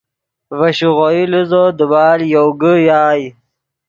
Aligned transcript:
ڤے 0.57 0.69
شیغوئی 0.77 1.21
لیزو 1.31 1.63
دیبال 1.77 2.19
یوگے 2.33 2.73
یائے 2.87 3.25